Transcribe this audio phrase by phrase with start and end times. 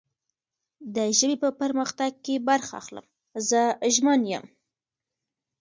[0.95, 3.05] د ژبې په پرمختګ کې برخه اخلم.
[3.49, 3.61] زه
[3.93, 4.45] ژمن یم